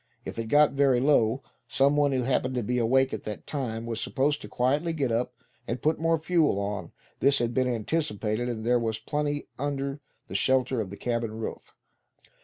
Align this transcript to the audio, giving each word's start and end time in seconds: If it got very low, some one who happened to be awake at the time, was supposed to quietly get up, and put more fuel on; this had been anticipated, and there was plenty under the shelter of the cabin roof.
If 0.25 0.39
it 0.39 0.45
got 0.47 0.71
very 0.71 0.99
low, 0.99 1.43
some 1.67 1.95
one 1.95 2.11
who 2.11 2.23
happened 2.23 2.55
to 2.55 2.63
be 2.63 2.79
awake 2.79 3.13
at 3.13 3.21
the 3.21 3.37
time, 3.37 3.85
was 3.85 4.01
supposed 4.01 4.41
to 4.41 4.47
quietly 4.47 4.93
get 4.93 5.11
up, 5.11 5.35
and 5.67 5.79
put 5.79 5.99
more 5.99 6.17
fuel 6.17 6.59
on; 6.59 6.91
this 7.19 7.37
had 7.37 7.53
been 7.53 7.67
anticipated, 7.67 8.49
and 8.49 8.65
there 8.65 8.79
was 8.79 8.97
plenty 8.97 9.47
under 9.59 10.01
the 10.27 10.33
shelter 10.33 10.81
of 10.81 10.89
the 10.89 10.97
cabin 10.97 11.33
roof. 11.37 11.75